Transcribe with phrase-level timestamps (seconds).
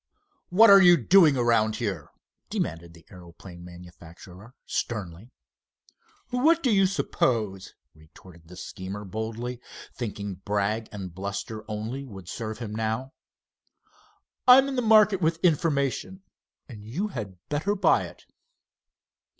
[0.49, 2.09] "What are you doing around here?"
[2.49, 5.29] demanded the aeroplane manufacturer, sternly.
[6.31, 9.61] "What do you suppose?" retorted the schemer boldly,
[9.93, 13.13] thinking brag and bluster only would serve him now.
[14.47, 16.23] "I'm in the market with information,
[16.67, 18.25] and you had better buy it."